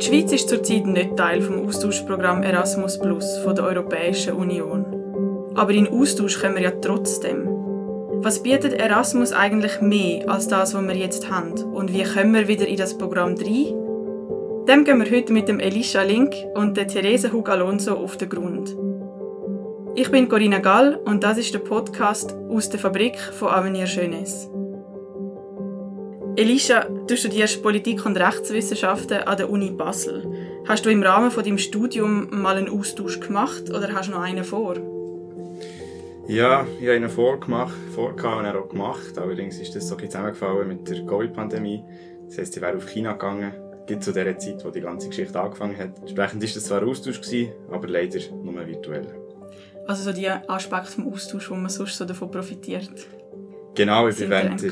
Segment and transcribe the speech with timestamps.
[0.00, 4.84] Die Schweiz ist zurzeit nicht Teil vom Austauschprogramm Erasmus Plus der Europäischen Union.
[5.54, 7.48] Aber in Austausch können wir ja trotzdem.
[8.22, 11.52] Was bietet Erasmus eigentlich mehr als das, was wir jetzt haben?
[11.52, 13.74] Und wie kommen wir wieder in das Programm rein?
[14.66, 18.30] Dem gehen wir heute mit dem Elisha Link und der Therese Hug Alonso auf den
[18.30, 18.74] Grund.
[19.94, 24.53] Ich bin Corinna Gall und das ist der Podcast aus der Fabrik von Avenir Jeunesse.
[26.36, 30.26] Elisha, du studierst Politik und Rechtswissenschaften an der Uni Basel.
[30.66, 34.22] Hast du im Rahmen von deinem Studium mal einen Austausch gemacht oder hast du noch
[34.22, 34.74] einen vor?
[36.26, 39.16] Ja, ich habe einen vorgemacht, vorgehabt und auch gemacht.
[39.16, 41.84] Allerdings ist das so zusammengefallen mit der Covid-Pandemie.
[42.26, 43.52] Das heisst, ich wäre auf China gegangen,
[43.86, 46.00] gibt zu der Zeit, wo die ganze Geschichte angefangen hat.
[46.00, 49.06] Entsprechend war das zwar ein Austausch, gewesen, aber leider nur virtuell.
[49.86, 53.06] Also so die Aspekte vom Austausch, wo man sonst so davon profitiert.
[53.76, 54.62] Genau, ich bin während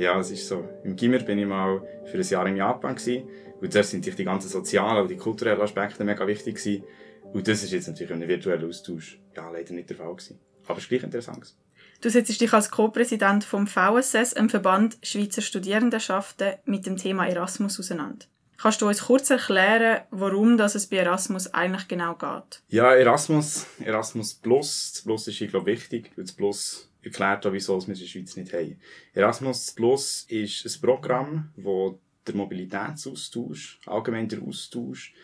[0.00, 0.68] ja, es ist so.
[0.84, 3.28] Im Gimmer bin ich mal für ein Jahr in Japan gewesen.
[3.60, 6.84] Und dort sind die ganzen sozialen und die kulturellen Aspekte mega wichtig gewesen.
[7.32, 10.40] Und das ist jetzt natürlich in einem virtuellen Austausch ja, leider nicht der Fall gewesen.
[10.64, 11.54] Aber es ist gleich interessant.
[12.00, 17.78] Du setzt dich als Co-Präsident vom VSS, einem Verband Schweizer Studierendenschaften, mit dem Thema Erasmus
[17.78, 18.24] auseinander.
[18.56, 22.62] Kannst du uns kurz erklären, warum das es bei Erasmus eigentlich genau geht?
[22.68, 26.10] Ja, Erasmus, Erasmus Plus, das Plus ist, ich glaube, wichtig.
[26.16, 28.80] Das Plus erklärt wieso wir es in der Schweiz nicht haben.
[29.14, 31.94] Erasmus Plus ist ein Programm, das
[32.26, 35.14] der Mobilitätsaustausch, allgemein der Austausch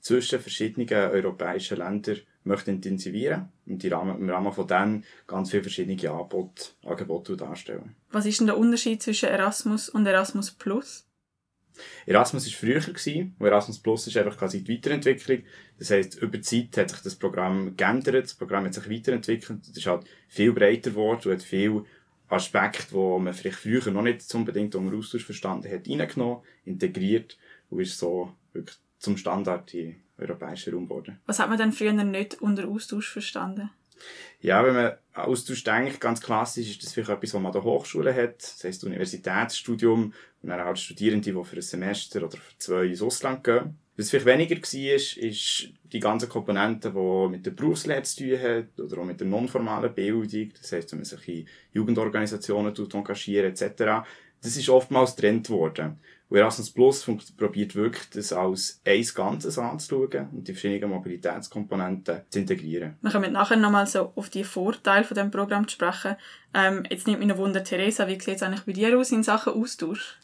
[0.00, 5.62] zwischen verschiedenen europäischen Ländern möchte intensivieren und im Rahmen, im Rahmen von dem ganz viele
[5.62, 7.94] verschiedene Angebote, Angebote darstellen.
[8.10, 11.06] Was ist denn der Unterschied zwischen Erasmus und Erasmus Plus?
[12.06, 12.82] Erasmus war früher,
[13.38, 15.42] und Erasmus Plus ist einfach quasi die Weiterentwicklung.
[15.78, 19.62] Das heisst, über die Zeit hat sich das Programm geändert, das Programm hat sich weiterentwickelt,
[19.62, 21.84] es ist halt viel breiter geworden und hat viele
[22.28, 27.80] Aspekte, die man vielleicht früher noch nicht unbedingt unter Austausch verstanden hat, reingenommen, integriert und
[27.80, 31.20] ist so wirklich zum Standard im europäischen Raum geworden.
[31.26, 33.70] Was hat man denn früher nicht unter Austausch verstanden?
[34.40, 37.64] Ja, wenn man Austausch denkt, ganz klassisch ist das vielleicht etwas, was man an der
[37.64, 38.42] Hochschule hat.
[38.42, 43.02] Das heisst Universitätsstudium und dann halt Studierende, die für ein Semester oder für zwei ins
[43.02, 43.78] Ausland gehen.
[43.96, 48.68] Was vielleicht weniger war, ist, die ganzen Komponenten, die mit der Berufslehre zu tun haben
[48.78, 50.50] oder auch mit der nonformalen Bildung.
[50.58, 54.08] Das heisst, wenn man sich in Jugendorganisationen engagiert etc.
[54.40, 56.00] Das ist oftmals getrennt worden.
[56.32, 57.06] Und Erasmus Plus
[57.36, 62.96] probiert wirklich, das als ein Ganzes anzuschauen und die verschiedenen Mobilitätskomponenten zu integrieren.
[63.02, 66.16] Wir kommen nachher nochmal so auf die Vorteile von diesem Programm zu sprechen.
[66.54, 69.22] Ähm, jetzt nimmt mich noch Wunder, Theresa, wie sieht es eigentlich bei dir aus in
[69.22, 70.18] Sachen Austausch?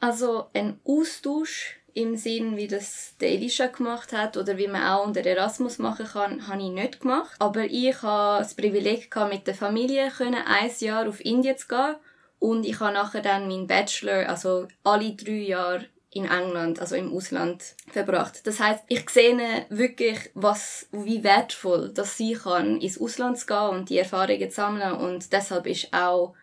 [0.00, 5.06] Also ein Austausch im Sinn, wie das der Elisha gemacht hat oder wie man auch
[5.06, 7.36] unter Erasmus machen kann, habe ich nicht gemacht.
[7.38, 11.96] Aber ich hatte das Privileg, gehabt, mit der Familie ein Jahr auf Indien zu gehen
[12.38, 17.12] und ich habe nachher dann meinen Bachelor, also alle drei Jahre in England, also im
[17.12, 18.46] Ausland, verbracht.
[18.46, 23.68] Das heißt, ich sehe wirklich, was, wie wertvoll das sein kann, ins Ausland zu gehen
[23.70, 24.92] und die Erfahrungen zu sammeln.
[24.92, 26.34] Und deshalb ist auch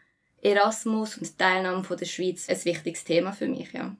[0.41, 3.96] Erasmus und Teilnahme von der Schweiz ein wichtiges Thema für mich, ja.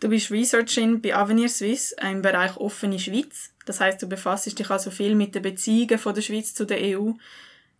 [0.00, 3.52] Du bist Researcherin bei Avenir Suisse im Bereich offene Schweiz.
[3.66, 6.78] Das heißt, du befasst dich also viel mit den Beziehungen von der Schweiz zu der
[6.80, 7.12] EU.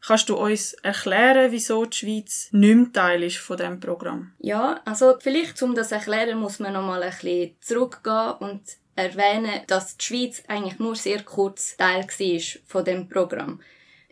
[0.00, 4.32] Kannst du uns erklären, wieso die Schweiz nicht mehr Teil ist von diesem Programm?
[4.38, 8.62] Ja, also vielleicht, um das zu erklären, muss man noch mal ein bisschen zurückgehen und
[8.94, 13.60] erwähnen, dass die Schweiz eigentlich nur sehr kurz Teil war von dem Programm.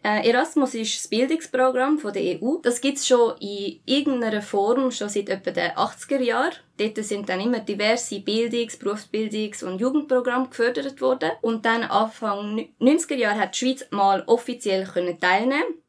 [0.09, 2.59] Erasmus ist das Bildungsprogramm der EU.
[2.63, 6.53] Das gibt es schon in irgendeiner Form schon seit etwa den 80er Jahren.
[6.79, 11.31] Dort sind dann immer diverse Bildungs-, Berufsbildungs- und Jugendprogramme gefördert worden.
[11.41, 14.87] Und dann Anfang 90er Jahre hat die Schweiz mal offiziell
[15.21, 15.83] teilnehmen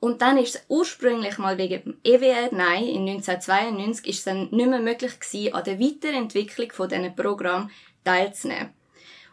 [0.00, 4.48] und dann ist es ursprünglich mal wegen dem EWR, nein, in 1992 ist es dann
[4.50, 7.70] nicht mehr möglich gewesen, an der Weiterentwicklung von diesen Programmen
[8.04, 8.77] teilzunehmen.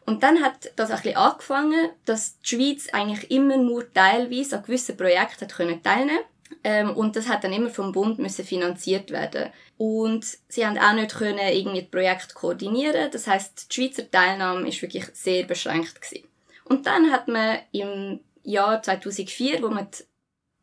[0.05, 4.63] Und dann hat das ein bisschen angefangen, dass die Schweiz eigentlich immer nur teilweise an
[4.63, 6.19] gewissen Projekten können teilnehmen
[6.63, 9.51] ähm, und das hat dann immer vom Bund müssen finanziert werden.
[9.77, 13.11] Und sie haben auch nicht können irgendwie Projekt koordinieren.
[13.11, 16.27] Das heißt, die Schweizer Teilnahme ist wirklich sehr beschränkt gewesen.
[16.63, 20.03] Und dann hat man im Jahr 2004, wo man die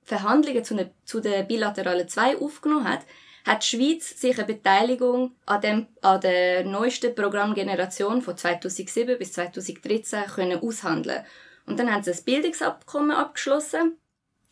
[0.03, 3.03] Verhandlungen zu, ne, zu der bilateralen 2 aufgenommen hat,
[3.45, 9.33] hat die Schweiz sich eine Beteiligung an, dem, an der neuesten Programmgeneration von 2007 bis
[9.33, 11.25] 2013 können aushandeln
[11.67, 13.99] Und dann haben sie ein Bildungsabkommen abgeschlossen.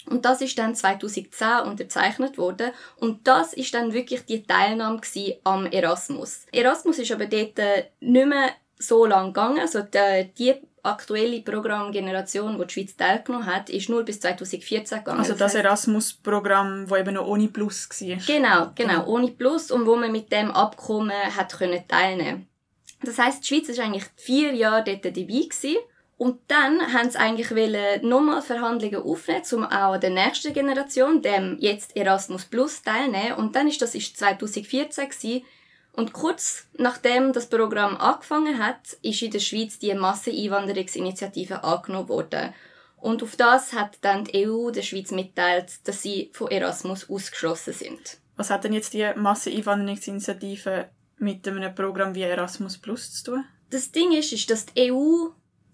[0.06, 2.70] Und das ist dann 2010 unterzeichnet worden.
[2.96, 5.00] Und das ist dann wirklich die Teilnahme
[5.44, 6.46] am Erasmus.
[6.52, 9.60] Erasmus ist aber dort äh, nicht mehr so lang gegangen.
[9.60, 15.18] Also die, die aktuelle Programmgeneration, wo die Schweiz teilgenommen hat, ist nur bis 2014 gegangen.
[15.18, 18.18] Also das Erasmus-Programm, wo eben noch ohne Plus war.
[18.26, 22.46] Genau, genau, ohne Plus und wo man mit dem Abkommen hat können teilnehmen.
[23.02, 25.76] Das heißt, die Schweiz ist eigentlich vier Jahre dort dabei gewesen.
[26.18, 27.50] Und dann haben sie eigentlich
[28.02, 33.36] nochmal Verhandlungen aufnehmen, um auch der nächsten Generation, dem jetzt Erasmus Plus, teilnehmen.
[33.38, 35.44] Und dann ist das ist 2014 gewesen.
[35.92, 42.54] Und kurz nachdem das Programm angefangen hat, ist in der Schweiz die Masseneinwanderungsinitiative angenommen worden.
[42.96, 47.72] Und auf das hat dann die EU der Schweiz mitteilt, dass sie von Erasmus ausgeschlossen
[47.72, 48.18] sind.
[48.36, 50.88] Was hat denn jetzt die Masseneinwanderungsinitiative
[51.18, 53.44] mit einem Programm wie Erasmus Plus zu tun?
[53.70, 55.28] Das Ding ist, ist dass die EU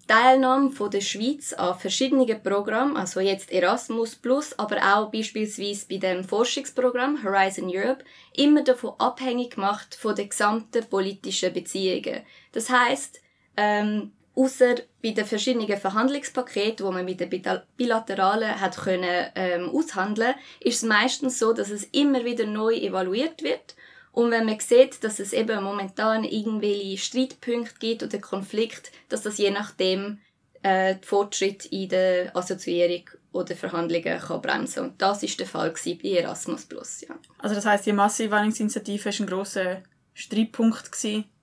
[0.06, 5.96] Teilnahme von der Schweiz an verschiedenen Programmen, also jetzt Erasmus Plus, aber auch beispielsweise bei
[5.96, 8.04] dem Forschungsprogramm Horizon Europe,
[8.34, 12.22] immer davon abhängig macht von den gesamten politischen Beziehungen.
[12.52, 13.20] Das heißt,
[13.56, 17.42] ähm, außer bei den verschiedenen Verhandlungspaketen, wo man mit den
[17.76, 23.42] bilateralen hat können ähm, aushandeln, ist es meistens so, dass es immer wieder neu evaluiert
[23.42, 23.74] wird
[24.16, 29.36] und wenn man sieht, dass es eben momentan irgendwelche Streitpunkte gibt oder Konflikte, dass das
[29.36, 30.20] je nachdem
[30.62, 36.08] äh, Fortschritt in der Assoziierung oder Verhandlungen kann bremsen Und das ist der Fall bei
[36.08, 36.66] Erasmus+.
[37.06, 37.14] Ja.
[37.40, 39.82] Also das heißt, die Masseneinwanderungsinitiative war ein grosser
[40.14, 40.90] Streitpunkt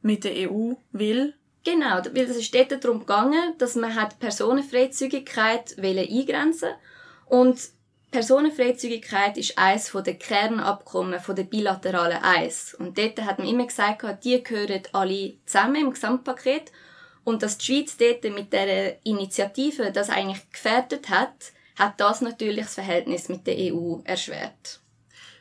[0.01, 5.77] mit der EU, weil Genau, weil es ist dort darum gegangen, dass man hat Personenfreizügigkeit
[5.77, 6.69] eingrenzen
[7.27, 7.59] und
[8.13, 12.75] Personenfreizügigkeit ist eines der Kernabkommen der bilateralen Eis.
[12.75, 16.71] Und dort hat man immer gesagt, die gehören alle zusammen im Gesamtpaket.
[17.24, 22.65] Und dass die Schweiz dort mit dieser Initiative das eigentlich gefährdet hat, hat das natürlich
[22.65, 24.80] das Verhältnis mit der EU erschwert.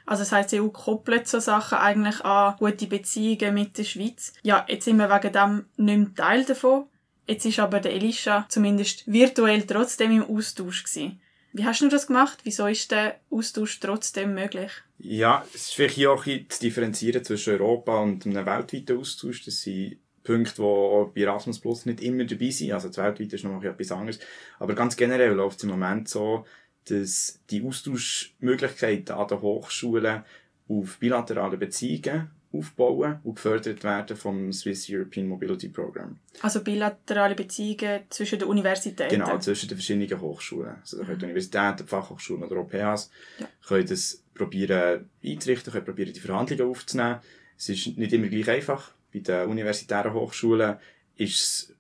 [0.07, 4.33] Also das heisst, die EU koppelt so Sachen eigentlich an gute Beziehungen mit der Schweiz.
[4.43, 6.87] Ja, jetzt sind wir wegen dem nicht mehr Teil davon.
[7.27, 11.21] Jetzt ist aber der Elisha zumindest virtuell trotzdem im Austausch gewesen.
[11.53, 12.39] Wie hast du das gemacht?
[12.45, 14.71] Wieso ist der Austausch trotzdem möglich?
[14.99, 19.45] Ja, es ist vielleicht hier auch ein zu differenzieren zwischen Europa und einem weltweiten Austausch.
[19.45, 22.73] Das sind Punkte, die bei Erasmus Plus nicht immer dabei sind.
[22.73, 24.19] Also das weltweite ist noch etwas anderes.
[24.59, 26.47] Aber ganz generell läuft es im Moment so,
[26.87, 30.25] dass die Austauschmöglichkeiten an den Hochschulen
[30.69, 36.19] auf bilaterale Beziehungen aufbauen und gefördert werden vom Swiss European Mobility Program.
[36.41, 39.11] Also bilaterale Beziehungen zwischen den Universitäten?
[39.11, 40.77] Genau, zwischen den verschiedenen Hochschulen.
[40.81, 43.49] Also da können die Universitäten, die Fachhochschulen oder OPAs ja.
[43.67, 47.21] können das probieren einzurichten, können probieren die Verhandlungen aufzunehmen.
[47.57, 48.93] Es ist nicht immer gleich einfach.
[49.13, 50.77] Bei den universitären Hochschulen
[51.17, 51.77] ist es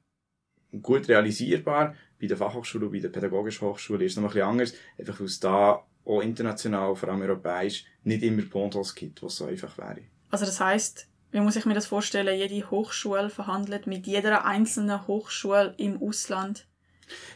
[0.83, 1.95] gut realisierbar.
[2.21, 4.75] Bei den Fachhochschulen und bei den pädagogischen Hochschulen ist es noch ein bisschen anders.
[4.99, 9.77] Einfach aus da auch international, vor allem europäisch, nicht immer Pontos gibt, was so einfach
[9.79, 10.03] wäre.
[10.33, 12.37] Also das heißt, wie muss ich mir das vorstellen?
[12.37, 16.67] Jede Hochschule verhandelt mit jeder einzelnen Hochschule im Ausland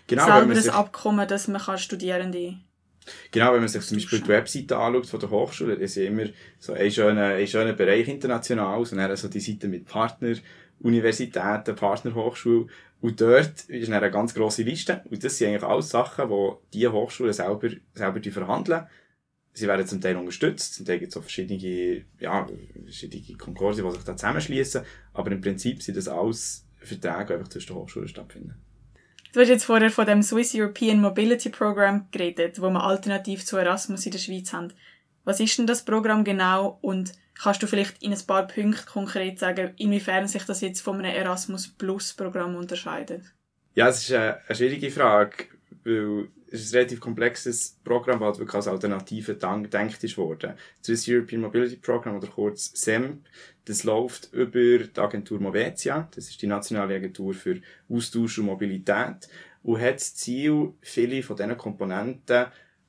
[0.06, 2.56] genau, selber das Abkommen, dass man kann Studierende
[3.30, 6.24] Genau, wenn man sich zum Beispiel die Webseite anschaut von der Hochschule, dann sind immer
[6.58, 10.34] so ein schöner, ein schöner Bereich international und dann so die Seite mit Partner,
[10.80, 12.66] Universitäten, Partnerhochschule.
[13.00, 15.02] Und dort ist eine ganz grosse Liste.
[15.08, 18.86] Und das sind eigentlich alles Sachen, die diese Hochschulen selber, selber verhandeln
[19.56, 22.46] sie werden zum Teil unterstützt, zum Teil gibt es auch verschiedene, ja,
[22.84, 24.82] verschiedene Konkorde, die sich da zusammenschließen,
[25.14, 28.54] aber im Prinzip sind das alles Verträge, die einfach zwischen den Hochschulen stattfinden.
[29.32, 33.56] Du hast jetzt vorher von dem Swiss European Mobility Program geredet, wo wir alternativ zu
[33.56, 34.72] Erasmus in der Schweiz haben.
[35.24, 39.38] Was ist denn das Programm genau und kannst du vielleicht in ein paar Punkten konkret
[39.38, 43.22] sagen, inwiefern sich das jetzt von einem Erasmus Plus Programm unterscheidet?
[43.74, 45.46] Ja, es ist eine, eine schwierige Frage,
[45.86, 50.54] weil es ist ein relativ komplexes Programm, das wirklich als Alternative gedacht ist worden.
[50.86, 53.24] Das European Mobility Program oder kurz SEMP,
[53.64, 59.28] das läuft über die Agentur Movetia, das ist die nationale Agentur für Austausch und Mobilität
[59.62, 62.46] und hat das Ziel, viele von diesen Komponenten,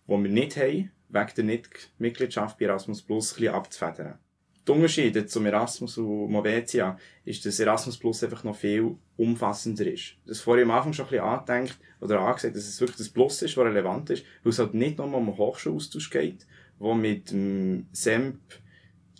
[0.07, 4.19] die wir nicht haben, wegen der Nicht-Mitgliedschaft bei Erasmus Plus ein bisschen abzufedern.
[4.67, 10.15] Die Unterschiede zum Erasmus und Movetia ist, dass Erasmus Plus einfach noch viel umfassender ist.
[10.25, 13.41] Das vorher am Anfang schon ein bisschen angedenkt oder angesagt, dass es wirklich das Plus
[13.41, 16.45] ist, was relevant ist, weil es halt nicht nur um einen Hochschulaustausch geht,
[16.79, 18.39] wo mit dem SEMP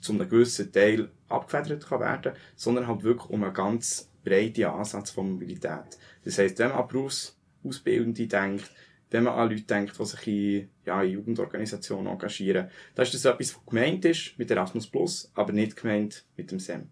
[0.02, 5.12] zu einem gewissen Teil abgefedert kann werden, sondern halt wirklich um einen ganz breiten Ansatz
[5.12, 5.98] von Mobilität.
[6.26, 8.70] Das heisst, wenn man an Berufsausbildende denkt,
[9.10, 12.70] wenn man an Leute denkt, die sich in, ja, in Jugendorganisationen engagieren.
[12.96, 16.60] Da ist das etwas, was gemeint ist mit Erasmus Plus, aber nicht gemeint mit dem
[16.60, 16.90] SEMP.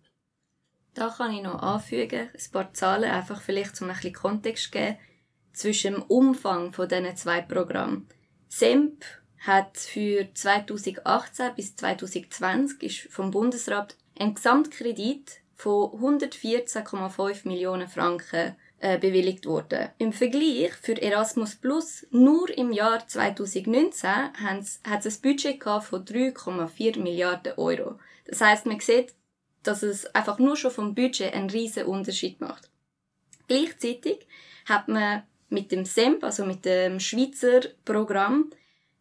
[0.94, 4.72] Da kann ich noch anfügen, ein paar Zahlen, einfach vielleicht um ein bisschen Kontext zu
[4.72, 4.98] geben,
[5.52, 8.08] zwischen dem Umfang von diesen zwei Programmen.
[8.48, 9.04] SEMP
[9.40, 19.00] hat für 2018 bis 2020 ist vom Bundesrat ein Gesamtkredit von 114,5 Millionen Franken äh,
[19.00, 19.90] bewilligt worden.
[19.98, 27.00] Im Vergleich für Erasmus Plus nur im Jahr 2019 hat es ein Budget von 3,4
[27.00, 27.98] Milliarden Euro.
[28.28, 29.16] Das heißt, man sieht,
[29.64, 32.70] dass es einfach nur schon vom Budget einen riesen Unterschied macht.
[33.48, 34.28] Gleichzeitig
[34.66, 38.52] hat man mit dem SEMP, also mit dem Schweizer Programm,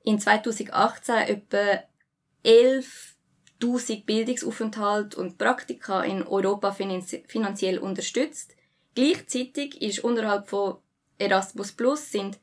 [0.02, 1.82] in 2018 etwa
[2.42, 8.53] 11.000 Bildungsaufenthalte und Praktika in Europa finanziell unterstützt.
[8.94, 10.76] Gleichzeitig ist unterhalb von
[11.18, 12.38] Erasmus Plus sind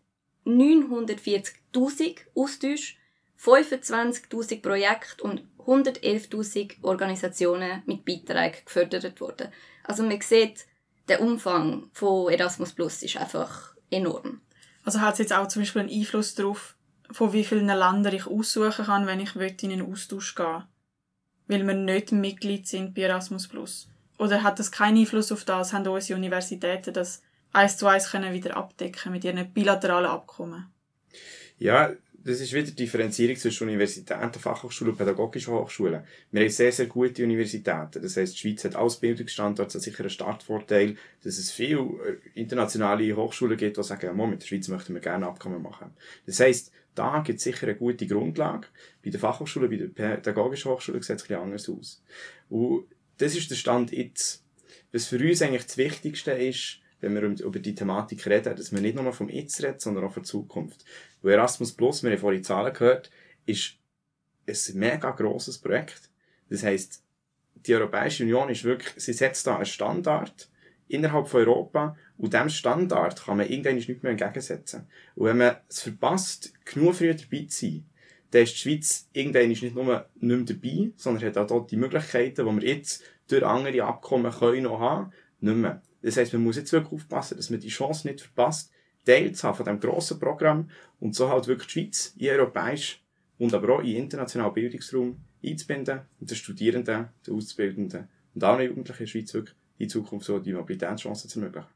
[0.45, 2.95] 940.000 Austausche,
[3.39, 9.49] 25.000 Projekte und 111.000 Organisationen mit Beiträgen gefördert worden.
[9.83, 10.65] Also man sieht,
[11.07, 14.41] der Umfang von Erasmus Plus ist einfach enorm.
[14.83, 16.75] Also hat es jetzt auch zum Beispiel einen Einfluss darauf,
[17.11, 20.63] von wie vielen Ländern ich aussuchen kann, wenn ich in einen Austausch gehen
[21.47, 23.90] Weil wir nicht Mitglied sind bei Erasmus Plus.
[24.21, 25.73] Oder hat das keinen Einfluss auf das?
[25.73, 27.23] Haben unsere Universitäten das
[27.53, 30.67] eins zu eins können wieder abdecken mit ihren bilateralen Abkommen?
[31.57, 36.03] Ja, das ist wieder die Differenzierung zwischen Universitäten, Fachhochschulen und pädagogischen Hochschulen.
[36.29, 37.99] Wir haben sehr, sehr gute Universitäten.
[37.99, 43.15] Das heisst, die Schweiz hat als Bildungsstandort sicher einen Startvorteil, dass es viele äh, internationale
[43.15, 45.95] Hochschulen gibt, die sagen, ja, mit der Schweiz möchten wir gerne Abkommen machen.
[46.27, 48.67] Das heisst, da gibt es sicher eine gute Grundlage.
[49.03, 52.03] Bei der Fachhochschule, bei der pädagogischen Hochschule sieht es ein bisschen anders aus.
[52.49, 52.85] Und
[53.21, 54.43] das ist der Stand jetzt.
[54.91, 58.81] Was für uns eigentlich das Wichtigste ist, wenn wir über die Thematik reden, dass man
[58.81, 60.85] nicht nur vom Jetzt redet, sondern auch von der Zukunft.
[61.21, 63.09] Weil Erasmus Plus, wir haben vorhin Zahlen gehört,
[63.45, 63.77] ist
[64.47, 66.09] ein mega grosses Projekt.
[66.49, 67.03] Das heisst,
[67.55, 70.49] die Europäische Union ist wirklich, sie setzt da einen Standard
[70.87, 74.87] innerhalb von Europa und diesem Standard kann man irgendwann nicht mehr entgegensetzen.
[75.15, 77.85] Und wenn man es verpasst, genug früh dabei zu sein,
[78.31, 81.77] dann ist die Schweiz irgendwann nicht nur nicht mehr dabei, sondern hat auch dort die
[81.77, 85.11] Möglichkeiten, die wir jetzt durch andere Abkommen können noch haben,
[85.41, 85.81] nicht mehr.
[86.01, 88.71] Das heisst, man muss jetzt wirklich aufpassen, dass man die Chance nicht verpasst,
[89.05, 90.69] Teil zu haben von diesem grossen Programm
[90.99, 93.01] und so halt wirklich die Schweiz in europäisch
[93.37, 98.99] und aber auch in internationalen Bildungsraum einzubinden und den Studierenden, den Auszubildenden und allen Jugendlichen
[98.99, 101.67] in der Schweiz wirklich in Zukunft so die Mobilitätschancen zu ermöglichen.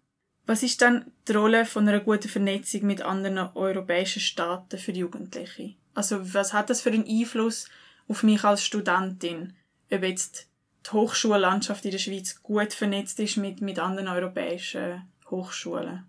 [0.45, 5.73] Was ist dann die Rolle von einer guten Vernetzung mit anderen europäischen Staaten für Jugendliche?
[5.95, 7.67] Also was hat das für einen Einfluss
[8.07, 9.53] auf mich als Studentin?
[9.89, 10.47] Ob jetzt
[10.85, 16.03] die Hochschullandschaft in der Schweiz gut vernetzt ist mit, mit anderen europäischen Hochschulen?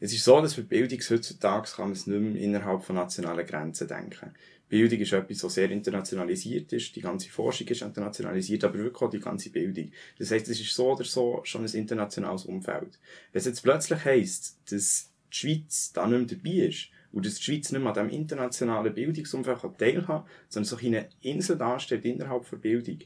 [0.00, 3.46] Es ist so, dass für Bildung heutzutage kann man es nicht mehr innerhalb von nationalen
[3.46, 4.34] Grenzen denken.
[4.68, 6.96] Bildung ist etwas, was sehr internationalisiert ist.
[6.96, 9.92] Die ganze Forschung ist internationalisiert, aber wirklich auch die ganze Bildung.
[10.18, 12.98] Das heisst, es ist so oder so schon ein internationales Umfeld.
[13.32, 17.34] Wenn es jetzt plötzlich heisst, dass die Schweiz da nicht mehr dabei ist und dass
[17.34, 22.04] die Schweiz nicht mehr an diesem internationalen Bildungsumfeld teilhaben kann, sondern so eine Insel darstellt
[22.04, 22.98] innerhalb der Bildung,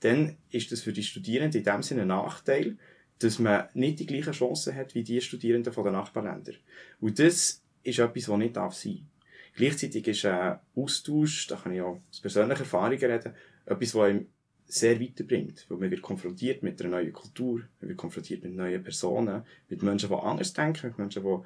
[0.00, 2.76] dann ist das für die Studierenden in dem Sinne ein Nachteil,
[3.20, 6.56] dass man nicht die gleichen Chancen hat wie die Studierenden von den Nachbarländern.
[7.00, 9.06] Und das ist etwas, was nicht darf sein.
[9.54, 13.34] Gleichzeitig ist ein Austausch, da kann ich auch aus persönlicher Erfahrung reden,
[13.66, 14.26] etwas, was ihm
[14.66, 15.66] sehr weiterbringt.
[15.68, 19.82] Weil man wird konfrontiert mit einer neuen Kultur, man wird konfrontiert mit neuen Personen, mit
[19.82, 21.38] Menschen, die anders denken, mit Menschen, die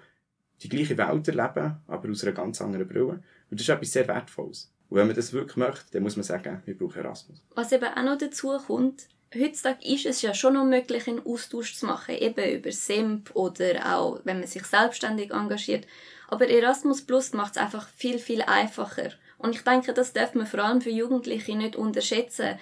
[0.62, 3.22] die gleiche Welt erleben, aber aus einer ganz anderen Brille.
[3.50, 4.72] Und das ist etwas sehr Wertvolles.
[4.88, 7.42] Und wenn man das wirklich möchte, dann muss man sagen, wir brauchen Erasmus.
[7.54, 11.76] Was eben auch noch dazu kommt, heutzutage ist es ja schon noch möglich, einen Austausch
[11.76, 15.86] zu machen, eben über SEMP oder auch, wenn man sich selbstständig engagiert.
[16.28, 19.10] Aber Erasmus Plus macht es einfach viel, viel einfacher.
[19.38, 22.58] Und ich denke, das darf man vor allem für Jugendliche nicht unterschätzen.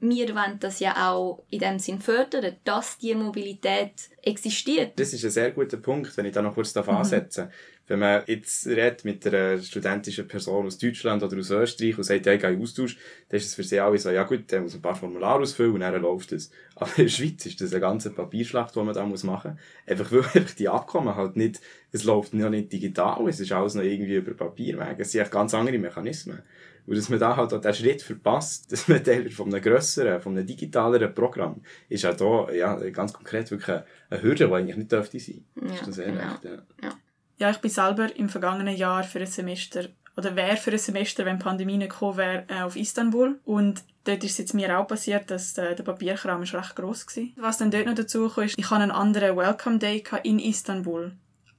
[0.00, 4.92] Wir wollen das ja auch in dem Sinn fördern, dass die Mobilität existiert.
[4.98, 6.88] Das ist ein sehr guter Punkt, wenn ich da noch kurz mhm.
[6.88, 7.54] ansetzen darf
[7.88, 12.26] wenn man jetzt redet mit einer studentischen Person aus Deutschland oder aus Österreich und sagt,
[12.26, 12.96] ja, ich gehe in Austausch,
[13.28, 15.74] dann ist es für sie alle so, ja gut, der muss ein paar Formulare ausfüllen
[15.74, 16.50] und dann läuft es.
[16.74, 19.60] Aber in der Schweiz ist das eine ganze Papierschlacht, die man da muss machen muss.
[19.86, 21.60] Einfach weil einfach die Abkommen halt nicht,
[21.92, 25.02] es läuft noch nicht digital, es ist alles noch irgendwie über Papierwege.
[25.02, 26.42] Es sind ganz andere Mechanismen.
[26.86, 30.20] Und dass man da halt auch den Schritt verpasst, dass man Teil von einem grösseren,
[30.20, 33.76] von einem digitaleren Programm, ist auch da, ja, ganz konkret wirklich
[34.10, 35.44] eine, Hürde, die eigentlich nicht dürfte sein.
[35.56, 36.20] Ja, ist das genau.
[36.20, 36.62] Recht, ja.
[36.82, 36.92] ja.
[37.38, 41.26] Ja, ich bin selber im vergangenen Jahr für ein Semester oder wäre für ein Semester,
[41.26, 43.38] wenn die Pandemie nicht gekommen wäre, äh, auf Istanbul.
[43.44, 47.06] Und dort ist es jetzt mir auch passiert, dass der, der Papierkram ist recht gross
[47.06, 47.24] war.
[47.36, 51.12] Was dann dort noch dazu kam, ist, ich hatte einen anderen Welcome Day in Istanbul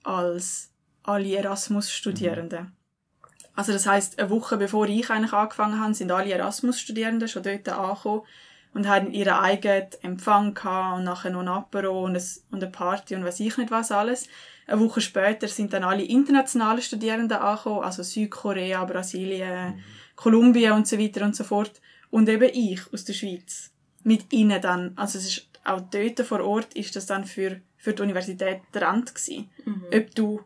[0.04, 0.72] als
[1.04, 2.64] alle Erasmus-Studierenden.
[2.64, 2.77] Mhm.
[3.58, 7.68] Also das heißt, eine Woche bevor ich eigentlich angefangen habe, sind alle Erasmus-Studierenden schon dort
[7.68, 8.22] angekommen
[8.76, 12.22] und hatten ihren eigenen Empfang gehabt und nachher noch ein Apero und,
[12.52, 14.28] eine Party und was ich nicht was alles.
[14.68, 19.84] Eine Woche später sind dann alle internationalen Studierenden angekommen, also Südkorea, Brasilien, mhm.
[20.16, 21.82] Kolumbien und so weiter und so fort.
[22.12, 23.72] Und eben ich aus der Schweiz.
[24.04, 24.94] Mit ihnen dann.
[24.98, 29.16] Also es ist auch dort vor Ort ist das dann für, für die Universität Rand
[29.16, 29.50] gewesen.
[29.66, 29.84] Mhm.
[29.92, 30.42] Ob du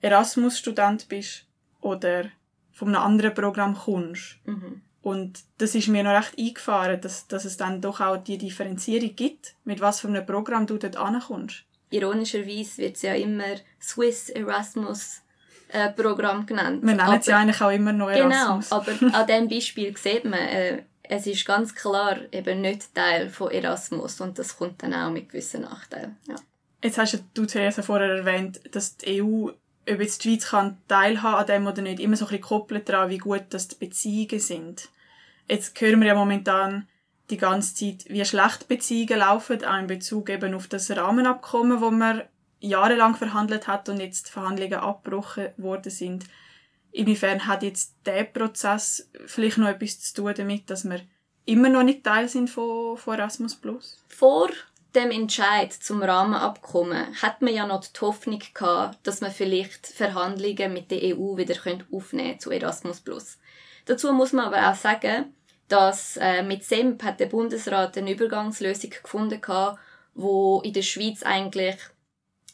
[0.00, 1.44] Erasmus-Student bist
[1.82, 2.30] oder
[2.78, 4.36] von einem anderen Programm kommst.
[4.44, 4.82] Mhm.
[5.02, 9.16] Und das ist mir noch recht eingefahren, dass, dass es dann doch auch die Differenzierung
[9.16, 11.64] gibt, mit was für einem Programm du dort ankommst.
[11.90, 15.22] Ironischerweise wird es ja immer Swiss Erasmus
[15.70, 16.84] äh, Programm genannt.
[16.84, 18.72] Wir nennen es ja eigentlich auch immer noch Genau, Erasmus.
[18.72, 23.50] aber an diesem Beispiel sieht man, äh, es ist ganz klar eben nicht Teil von
[23.50, 26.16] Erasmus und das kommt dann auch mit gewissen Nachteilen.
[26.28, 26.36] Ja.
[26.84, 29.48] Jetzt hast du Theresa vorher erwähnt, dass die EU,
[29.90, 32.88] ob jetzt die Schweiz kann teilhaben an dem oder nicht, immer so ein bisschen gekoppelt
[32.88, 34.88] daran, wie gut das die Beziehungen sind.
[35.48, 36.86] Jetzt hören wir ja momentan
[37.30, 41.90] die ganze Zeit, wie schlecht Beziehungen laufen, auch in Bezug eben auf das Rahmenabkommen, wo
[41.90, 42.22] man
[42.60, 46.24] jahrelang verhandelt hat und jetzt die Verhandlungen abgebrochen worden sind.
[46.90, 51.00] Inwiefern hat jetzt der Prozess vielleicht noch etwas zu tun damit, dass wir
[51.44, 53.60] immer noch nicht Teil sind von, von Erasmus+.
[54.08, 54.48] Vor
[54.94, 60.72] dem Entscheid zum Rahmenabkommen hat man ja noch die Hoffnung gehabt, dass man vielleicht Verhandlungen
[60.72, 61.56] mit der EU wieder
[61.92, 63.02] aufnehmen zu Erasmus+.
[63.84, 65.34] Dazu muss man aber auch sagen,
[65.68, 69.78] dass äh, mit SEMP hat der Bundesrat eine Übergangslösung gefunden gehabt,
[70.14, 71.76] wo in der Schweiz eigentlich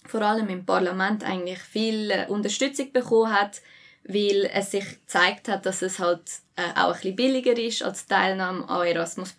[0.07, 3.63] vor allem im Parlament eigentlich viel äh, Unterstützung bekommen hat,
[4.05, 6.23] weil es sich gezeigt hat, dass es halt
[6.57, 9.35] äh, auch ein bisschen billiger ist als Teilnahme an Erasmus.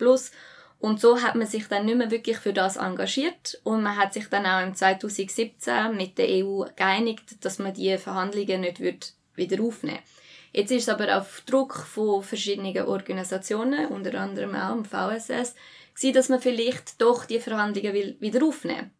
[0.79, 3.59] Und so hat man sich dann nicht mehr wirklich für das engagiert.
[3.63, 7.97] Und man hat sich dann auch im 2017 mit der EU geeinigt, dass man die
[7.97, 9.99] Verhandlungen nicht wieder aufnehmen
[10.55, 15.53] Jetzt ist es aber auf Druck von verschiedenen Organisationen, unter anderem auch im VSS,
[15.93, 18.91] gewesen, dass man vielleicht doch die Verhandlungen wieder aufnehmen.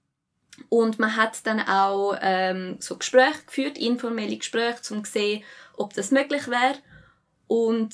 [0.68, 5.44] Und man hat dann auch ähm, so Gespräche geführt, informelle Gespräche, um zu sehen,
[5.78, 6.76] ob das möglich wäre.
[7.48, 7.94] Und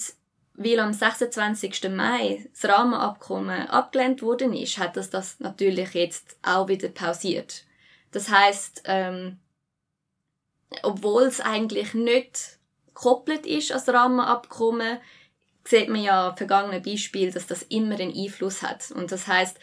[0.63, 1.89] weil am 26.
[1.89, 7.65] Mai das Rahmenabkommen abgelehnt worden ist, hat das das natürlich jetzt auch wieder pausiert.
[8.11, 9.39] Das heißt, ähm,
[10.83, 14.99] obwohl es eigentlich nicht gekoppelt ist als Rahmenabkommen,
[15.63, 18.91] sieht man ja im vergangenen Beispiel, dass das immer einen Einfluss hat.
[18.91, 19.57] Und das heißt,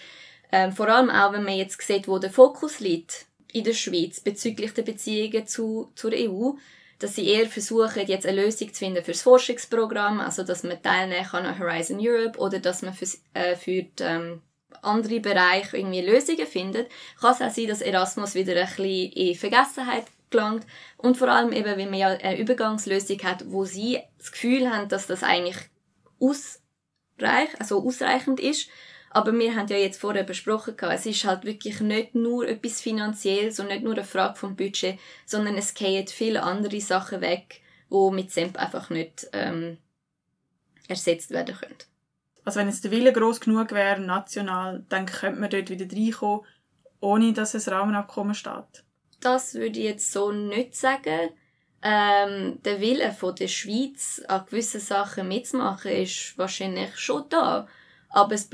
[0.52, 4.20] ähm, vor allem auch, wenn man jetzt sieht, wo der Fokus liegt in der Schweiz
[4.20, 6.52] bezüglich der Beziehungen zu, zur EU,
[6.98, 10.82] dass sie eher versuchen, jetzt eine Lösung zu finden für das Forschungsprogramm, also dass man
[10.82, 14.42] teilnehmen kann an Horizon Europe oder dass man für, äh, für die, ähm,
[14.82, 19.34] andere Bereiche irgendwie Lösungen findet, kann es auch sein, dass Erasmus wieder ein bisschen in
[19.34, 20.66] Vergessenheit gelangt.
[20.96, 24.88] Und vor allem eben, weil man ja eine Übergangslösung hat, wo sie das Gefühl haben,
[24.88, 25.56] dass das eigentlich
[26.20, 28.68] ausreich, also ausreichend ist
[29.10, 33.58] aber wir haben ja jetzt vorher besprochen, es ist halt wirklich nicht nur etwas Finanzielles
[33.58, 38.10] und nicht nur eine Frage vom Budget, sondern es gehen viele andere Sachen weg, die
[38.12, 39.78] mit SEMP einfach nicht ähm,
[40.88, 41.76] ersetzt werden können.
[42.44, 46.46] Also wenn jetzt der Wille groß genug wäre, national, dann könnte man dort wieder reinkommen,
[47.00, 48.84] ohne dass ein Rahmenabkommen steht.
[49.20, 51.30] Das würde ich jetzt so nicht sagen.
[51.82, 57.68] Ähm, der Wille von der Schweiz, an gewissen Sachen mitzumachen, ist wahrscheinlich schon da.
[58.08, 58.46] Aber das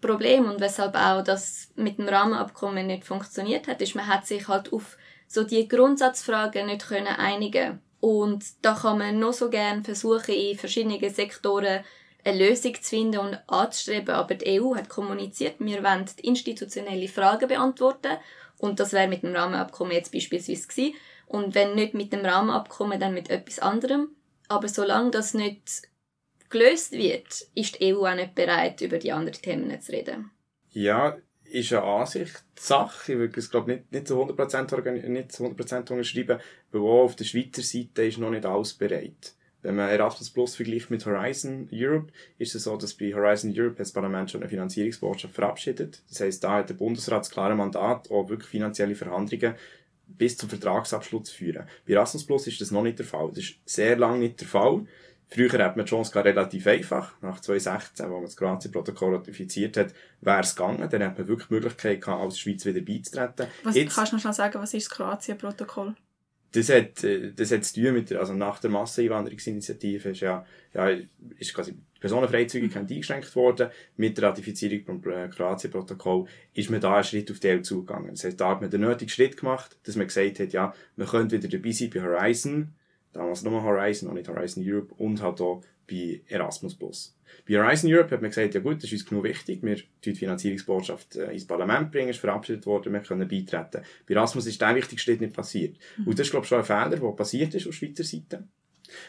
[0.00, 4.46] Problem und weshalb auch das mit dem Rahmenabkommen nicht funktioniert hat, ist, man hat sich
[4.48, 9.84] halt auf so die Grundsatzfragen nicht können einigen und da kann man noch so gern
[9.84, 11.84] versuchen in verschiedenen Sektoren
[12.24, 17.48] eine Lösung zu finden und anzustreben, aber die EU hat kommuniziert, wir wollen institutionelle Fragen
[17.48, 18.18] beantworten
[18.58, 20.94] und das wäre mit dem Rahmenabkommen jetzt beispielsweise gewesen.
[21.26, 24.10] Und wenn nicht mit dem Rahmenabkommen, dann mit etwas anderem.
[24.48, 25.82] Aber solange das nicht
[26.50, 30.30] gelöst wird, ist die EU auch nicht bereit, über die anderen Themen zu reden.
[30.70, 31.16] Ja,
[31.50, 33.12] ist eine Ansichtssache.
[33.12, 36.40] Ich würde es, glaube nicht, nicht zu 100%, nicht zu 100 unterschreiben,
[36.72, 39.34] weil auch auf der Schweizer Seite ist noch nicht alles bereit.
[39.62, 43.76] Wenn man Erasmus Plus vergleicht mit Horizon Europe, ist es so, dass bei Horizon Europe
[43.78, 46.02] das Parlament schon eine Finanzierungsbotschaft verabschiedet.
[46.08, 49.54] Das heisst, da hat der Bundesrat das klare Mandat, auch wirklich finanzielle Verhandlungen
[50.06, 51.66] bis zum Vertragsabschluss zu führen.
[51.84, 53.30] Bei Erasmus Plus ist das noch nicht der Fall.
[53.30, 54.86] Das ist sehr lange nicht der Fall.
[55.28, 57.20] Früher hat man die Chance relativ einfach.
[57.20, 60.88] Nach 2016, wo man das Kroatien-Protokoll ratifiziert hat, wäre es gegangen.
[60.88, 63.48] Dann hat man wirklich die Möglichkeit gehabt, als Schweiz wieder beizutreten.
[63.64, 65.94] Was, Jetzt, kannst du noch schnell sagen, was ist das Kroatien-Protokoll?
[66.52, 70.46] Das hat, äh, das hat zu tun mit der, also nach der Masseneinwanderungsinitiative ist ja,
[70.72, 70.90] ja,
[71.38, 72.94] ist quasi die Personenfreizügigkeit mhm.
[72.94, 73.70] eingeschränkt worden.
[73.96, 78.10] Mit der Ratifizierung des äh, Kroatien-Protokoll ist man da einen Schritt auf die EU zugegangen.
[78.10, 81.08] Das heißt, da hat man den nötigen Schritt gemacht, dass man gesagt hat, ja, man
[81.08, 82.75] könnte wieder dabei sein bei Horizon
[83.16, 87.16] damals nur Horizon und nicht Horizon Europe und halt auch bei Erasmus Plus.
[87.48, 90.14] Bei Horizon Europe hat man gesagt, ja gut, das ist uns genug wichtig, wir die
[90.14, 93.82] Finanzierungsbotschaft äh, ins Parlament bringen, ist verabschiedet worden, wir können beitreten.
[94.08, 95.76] Bei Erasmus ist der wichtigste Schritt nicht passiert.
[95.96, 96.08] Mhm.
[96.08, 98.44] Und das ist, glaube ich, schon ein Fehler, der passiert ist auf Schweizer Seite.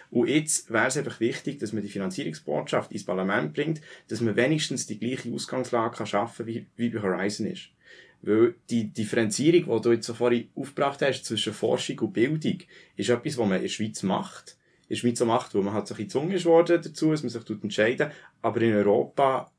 [0.10, 4.36] Und jetzt wäre es einfach wichtig, dass man die Finanzierungsbotschaft ins Parlament bringt, dass man
[4.36, 7.70] wenigstens die gleiche Ausgangslage kann schaffen wie, wie bei Horizon ist.
[8.21, 12.60] Weil die Differenzierung, die du jetzt so vorhin aufgebracht hast zwischen Forschung und Bildung,
[12.95, 14.58] ist etwas, was man in der Schweiz macht.
[14.84, 17.12] in der Schweiz so macht, wo man halt so ein bisschen gezwungen ist worden dazu,
[17.12, 19.51] dass man sich entscheiden aber in Europa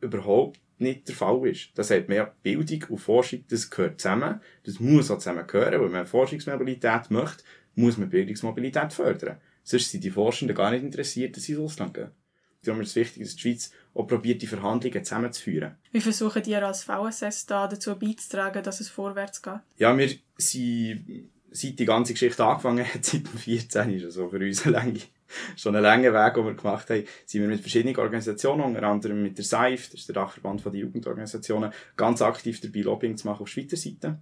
[0.00, 1.70] überhaupt nicht der Fall ist.
[1.74, 4.40] Das man ja, Bildung und Forschung, das gehört zusammen.
[4.64, 5.80] Das muss auch zusammen gehören.
[5.80, 9.38] Wenn man Forschungsmobilität möchte, muss man Bildungsmobilität fördern.
[9.62, 12.10] Sonst sind die Forschenden gar nicht interessiert, dass sie ins Ausland gehen.
[12.64, 15.76] Darum ist es wichtig, dass die Schweiz auch probiert, die Verhandlungen zusammenzuführen.
[15.92, 19.60] Wie versuchen ihr als VSS da dazu beizutragen, dass es vorwärts geht?
[19.76, 24.38] Ja, wir sind, seit die ganze Geschichte angefangen hat, seit dem 14, ist also für
[24.38, 25.00] uns eine lange,
[25.56, 29.22] schon ein langer Weg, den wir gemacht haben, sind wir mit verschiedenen Organisationen, unter anderem
[29.22, 33.42] mit der SAIF, das ist der Dachverband der Jugendorganisationen, ganz aktiv dabei Lobbying zu machen
[33.42, 34.18] auf Schweizer Seite.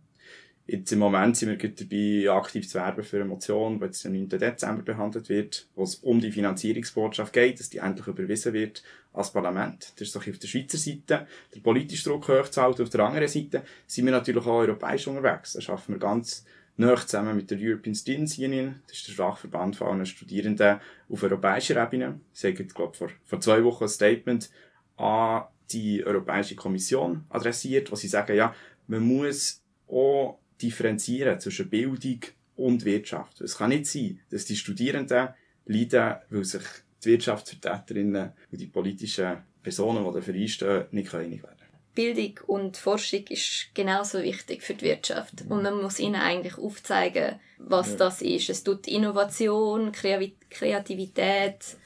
[0.67, 4.13] Jetzt im Moment sind wir dabei, aktiv zu werben für eine Motion, die jetzt am
[4.13, 4.29] 9.
[4.29, 9.33] Dezember behandelt wird, wo es um die Finanzierungsbotschaft geht, dass die endlich überwiesen wird als
[9.33, 9.93] Parlament.
[9.97, 12.85] Das ist doch auf der Schweizer Seite, der politische Druck hochzuhalten.
[12.85, 15.55] Auf der anderen Seite sind wir natürlich auch europäisch unterwegs.
[15.55, 16.45] Da schaffen wir ganz
[16.77, 18.81] nah zusammen mit der European Students Union.
[18.87, 22.21] Das ist der Fachverband von allen Studierenden auf europäischer Ebene.
[22.33, 24.49] Sie haben, glaube vor, vor zwei Wochen ein Statement
[24.97, 28.55] an die Europäische Kommission adressiert, wo sie sagen, ja,
[28.87, 32.21] man muss auch differenzieren zwischen Bildung
[32.57, 33.41] und Wirtschaft.
[33.41, 35.29] Es kann nicht sein, dass die Studierenden
[35.67, 36.63] leiden, weil sich
[37.05, 41.63] die Wirtschaftsvertreterinnen und die politischen Personen, die dafür einstehen, nicht einig werden
[41.95, 45.45] Bildung und Forschung ist genauso wichtig für die Wirtschaft.
[45.49, 47.97] Und man muss ihnen eigentlich aufzeigen, was ja.
[47.97, 48.49] das ist.
[48.49, 51.77] Es tut Innovation, Kreativität,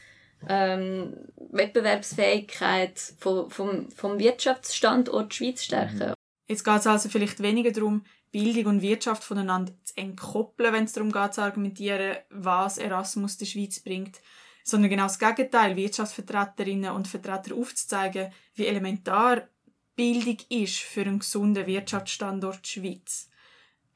[0.48, 1.16] ähm,
[1.50, 6.12] Wettbewerbsfähigkeit vom, vom, vom Wirtschaftsstandort Schweiz stärken.
[6.48, 10.92] Jetzt geht es also vielleicht weniger darum, Bildung und Wirtschaft voneinander zu entkoppeln, wenn es
[10.92, 14.20] darum geht, zu argumentieren, was Erasmus der Schweiz bringt,
[14.64, 19.48] sondern genau das Gegenteil, Wirtschaftsvertreterinnen und Vertreter aufzuzeigen, wie elementar
[19.94, 23.30] Bildung ist für einen gesunden Wirtschaftsstandort Schweiz.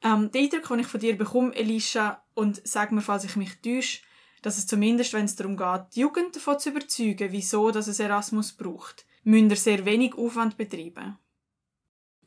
[0.03, 3.61] Ähm, der Eindruck, den ich von dir bekomme, Elisha, und sag mir, falls ich mich
[3.61, 3.99] täusche,
[4.41, 7.99] dass es zumindest, wenn es darum geht, die Jugend davon zu überzeugen, wieso dass es
[7.99, 11.17] Erasmus braucht, müssen sehr wenig Aufwand betreiben.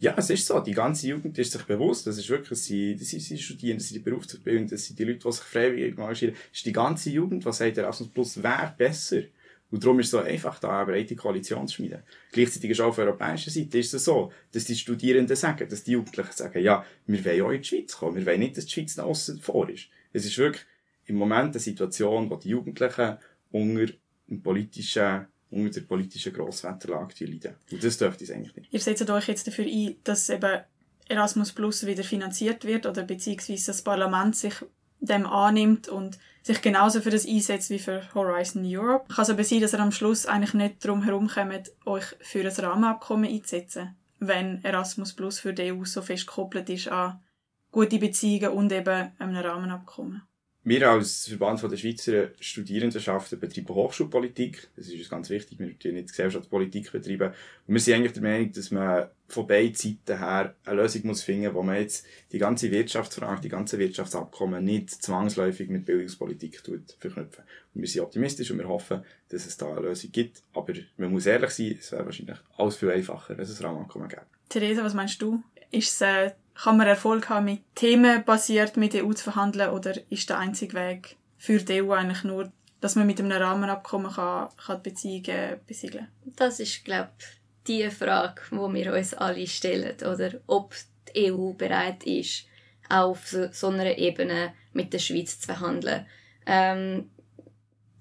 [0.01, 0.61] Ja, es ist so.
[0.61, 2.07] Die ganze Jugend ist sich bewusst.
[2.07, 5.21] Das ist wirklich, das sind, die Studierenden, das sind die Berufsausbildung, das sind die Leute,
[5.21, 6.35] die sich freiwillig engagieren.
[6.35, 9.23] Das ist die ganze Jugend, die sagt, Erasmus Plus wäre besser.
[9.71, 12.03] Und darum ist es so einfach, da eine breite Koalition zu schmieden.
[12.33, 15.83] Gleichzeitig ist auch auf der europäischen Seite ist es so, dass die Studierenden sagen, dass
[15.83, 18.17] die Jugendlichen sagen, ja, wir wollen auch in die Schweiz kommen.
[18.17, 19.89] Wir wollen nicht, dass die Schweiz nach außen vor ist.
[20.13, 20.65] Es ist wirklich
[21.07, 23.17] im Moment eine Situation, wo die Jugendlichen
[23.51, 23.93] unter
[24.29, 27.55] dem politischen unter der politischen Grosswetterlage leiden.
[27.71, 28.73] Und das dürfte es eigentlich nicht.
[28.73, 30.61] Ihr setzt euch jetzt dafür ein, dass eben
[31.09, 34.55] Erasmus Plus wieder finanziert wird oder beziehungsweise das Parlament sich
[35.01, 39.13] dem annimmt und sich genauso für das einsetzt wie für Horizon Europe.
[39.13, 42.47] Kann es aber sein, dass ihr am Schluss eigentlich nicht darum herumkommt, euch für ein
[42.49, 47.21] Rahmenabkommen einzusetzen, wenn Erasmus Plus für die EU so fest gekoppelt ist an
[47.71, 50.23] gute Beziehungen und eben einem Rahmenabkommen?
[50.67, 54.69] Wir als Verband der Schweizer Studierendenschaften betreiben Hochschulpolitik.
[54.77, 55.59] Das ist uns ganz wichtig.
[55.59, 57.35] Wir betreiben nicht Gesellschaftspolitik betreiben.
[57.67, 61.23] Und wir sind eigentlich der Meinung, dass man von beiden Seiten her eine Lösung muss
[61.23, 66.63] finden, wo man jetzt die ganze Wirtschaftsfrage, die ganzen Wirtschaftsabkommen nicht zwangsläufig mit Bildungspolitik
[66.99, 67.45] verknüpfen.
[67.75, 70.43] Und wir sind optimistisch und wir hoffen, dass es da eine Lösung gibt.
[70.55, 74.09] Aber man muss ehrlich sein, es wäre wahrscheinlich alles viel einfacher, wenn es ein Rahmenabkommen
[74.09, 74.23] gäbe.
[74.49, 75.43] Theresa, was meinst du?
[75.71, 79.71] Ist es äh, kann man Erfolg haben, mit Themen basiert mit der EU zu verhandeln
[79.71, 84.13] oder ist der einzige Weg für die EU eigentlich nur, dass man mit einem Rahmenabkommen
[84.13, 87.27] kann, kann die Beziehungen besiegeln Das ist, glaube ich,
[87.67, 89.97] die Frage, die wir uns alle stellen.
[90.01, 90.75] Oder ob
[91.15, 92.47] die EU bereit ist,
[92.89, 96.07] auch auf so, so einer Ebene mit der Schweiz zu verhandeln.
[96.47, 97.11] Ähm,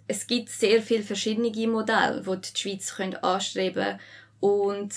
[0.07, 3.99] es gibt sehr viele verschiedene Modelle, die die Schweiz anstreben können.
[4.39, 4.93] Und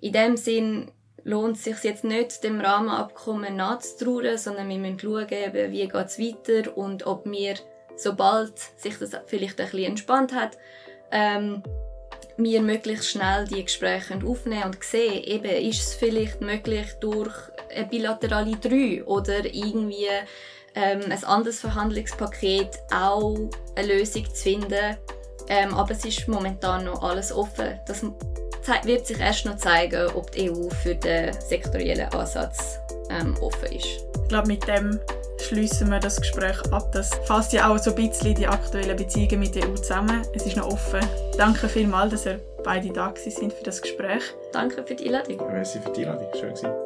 [0.00, 0.90] in dem Sinn
[1.26, 6.18] lohnt es sich jetzt nicht, dem Rahmenabkommen nachzutrauen, sondern wir müssen schauen, wie geht es
[6.20, 7.56] weiter und ob wir,
[7.96, 10.56] sobald sich das vielleicht ein bisschen entspannt hat,
[11.10, 11.64] ähm,
[12.36, 17.34] wir möglichst schnell die Gespräche aufnehmen und sehen, eben, ist es vielleicht möglich, durch
[17.74, 20.06] eine bilaterale Drei oder irgendwie
[20.76, 23.36] ähm, ein anderes Verhandlungspaket auch
[23.74, 24.96] eine Lösung zu finden.
[25.48, 27.80] Ähm, aber es ist momentan noch alles offen.
[27.86, 28.04] Das
[28.84, 33.86] wird sich erst noch zeigen, ob die EU für den sektoriellen Ansatz ähm, offen ist.
[33.86, 34.98] Ich glaube, mit dem
[35.40, 36.90] schließen wir das Gespräch ab.
[36.92, 40.22] Das fasst ja auch so ein bisschen die aktuellen Beziehungen mit der EU zusammen.
[40.34, 41.00] Es ist noch offen.
[41.36, 44.22] Danke vielmals, dass ihr beide da sind für das Gespräch.
[44.52, 45.38] Danke für die Einladung.
[45.52, 46.28] Merci für die Einladung.
[46.34, 46.85] Schön gewesen.